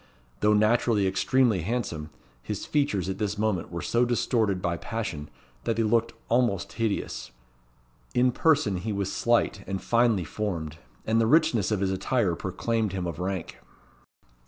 Though 0.39 0.55
naturally 0.55 1.05
extremely 1.05 1.61
handsome, 1.61 2.09
his 2.41 2.65
features 2.65 3.07
at 3.07 3.19
this 3.19 3.37
moment 3.37 3.71
were 3.71 3.83
so 3.83 4.03
distorted 4.03 4.59
by 4.59 4.77
passion 4.77 5.29
that 5.63 5.75
they 5.75 5.83
looked 5.83 6.13
almost 6.27 6.73
hideous. 6.73 7.29
In 8.15 8.31
person 8.31 8.77
he 8.77 8.91
was 8.93 9.11
slight 9.13 9.63
and 9.67 9.79
finely 9.79 10.23
formed; 10.23 10.77
and 11.05 11.21
the 11.21 11.27
richness 11.27 11.69
of 11.69 11.81
his 11.81 11.91
attire 11.91 12.35
proclaimed 12.35 12.93
him 12.93 13.05
of 13.05 13.19
rank. 13.19 13.59